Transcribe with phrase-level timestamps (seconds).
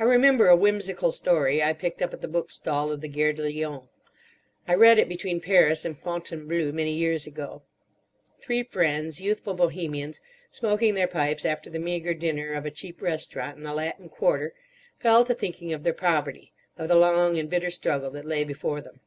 [0.00, 3.44] I remember a whimsical story I picked up at the bookstall of the Gare de
[3.44, 3.82] Lyon.
[4.66, 7.62] I read it between Paris and Fontainebleau many years ago.
[8.40, 10.20] Three friends, youthful Bohemians,
[10.50, 14.54] smoking their pipes after the meagre dinner of a cheap restaurant in the Latin Quarter,
[14.98, 18.80] fell to thinking of their poverty, of the long and bitter struggle that lay before
[18.80, 18.98] them.